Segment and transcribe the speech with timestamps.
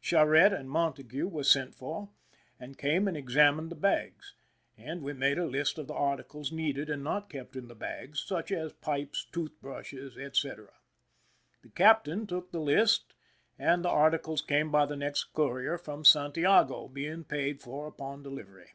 [0.00, 2.10] Cha rette and Montague were sent for,
[2.58, 4.34] and came and examined the bags;
[4.76, 7.76] and we made a list of the arti cles needed and not kept in the
[7.76, 10.68] bags, such as pipes, tooth brushes, etc.
[11.62, 13.14] The captain took the list,
[13.56, 18.24] and the articles came by the next courier from Santi ago, being paid for upon
[18.24, 18.70] delivery.